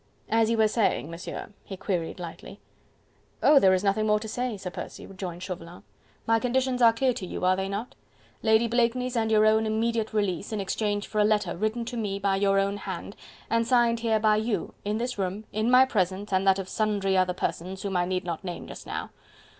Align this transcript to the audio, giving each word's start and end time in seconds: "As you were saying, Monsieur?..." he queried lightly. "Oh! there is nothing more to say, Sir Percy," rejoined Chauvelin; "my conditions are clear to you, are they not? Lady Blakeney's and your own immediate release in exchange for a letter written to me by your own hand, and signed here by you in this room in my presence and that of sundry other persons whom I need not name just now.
"As 0.29 0.49
you 0.49 0.57
were 0.57 0.67
saying, 0.67 1.11
Monsieur?..." 1.11 1.49
he 1.63 1.77
queried 1.77 2.19
lightly. 2.19 2.59
"Oh! 3.43 3.59
there 3.59 3.71
is 3.75 3.83
nothing 3.83 4.07
more 4.07 4.19
to 4.19 4.27
say, 4.27 4.57
Sir 4.57 4.71
Percy," 4.71 5.05
rejoined 5.05 5.43
Chauvelin; 5.43 5.83
"my 6.25 6.39
conditions 6.39 6.81
are 6.81 6.91
clear 6.91 7.13
to 7.13 7.23
you, 7.23 7.45
are 7.45 7.55
they 7.55 7.69
not? 7.69 7.93
Lady 8.41 8.67
Blakeney's 8.67 9.15
and 9.15 9.29
your 9.29 9.45
own 9.45 9.67
immediate 9.67 10.11
release 10.11 10.51
in 10.51 10.59
exchange 10.59 11.05
for 11.05 11.19
a 11.21 11.23
letter 11.23 11.55
written 11.55 11.85
to 11.85 11.97
me 11.97 12.17
by 12.17 12.35
your 12.35 12.57
own 12.57 12.77
hand, 12.77 13.15
and 13.47 13.67
signed 13.67 13.99
here 13.99 14.19
by 14.19 14.37
you 14.37 14.73
in 14.83 14.97
this 14.97 15.19
room 15.19 15.43
in 15.53 15.69
my 15.69 15.85
presence 15.85 16.33
and 16.33 16.47
that 16.47 16.57
of 16.57 16.67
sundry 16.67 17.15
other 17.15 17.33
persons 17.35 17.83
whom 17.83 17.95
I 17.95 18.05
need 18.05 18.23
not 18.23 18.43
name 18.43 18.65
just 18.65 18.87
now. 18.87 19.11